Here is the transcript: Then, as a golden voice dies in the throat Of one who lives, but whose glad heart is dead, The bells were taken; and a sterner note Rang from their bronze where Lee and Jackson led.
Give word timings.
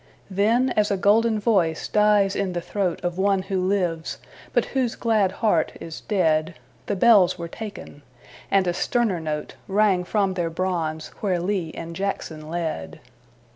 Then, 0.31 0.71
as 0.71 0.89
a 0.89 0.97
golden 0.97 1.39
voice 1.39 1.87
dies 1.87 2.35
in 2.35 2.53
the 2.53 2.59
throat 2.59 2.99
Of 3.03 3.19
one 3.19 3.43
who 3.43 3.61
lives, 3.61 4.17
but 4.51 4.65
whose 4.73 4.95
glad 4.95 5.31
heart 5.31 5.73
is 5.79 6.01
dead, 6.01 6.55
The 6.87 6.95
bells 6.95 7.37
were 7.37 7.47
taken; 7.47 8.01
and 8.49 8.65
a 8.65 8.73
sterner 8.73 9.19
note 9.19 9.53
Rang 9.67 10.03
from 10.03 10.33
their 10.33 10.49
bronze 10.49 11.09
where 11.19 11.39
Lee 11.39 11.71
and 11.75 11.95
Jackson 11.95 12.49
led. 12.49 12.99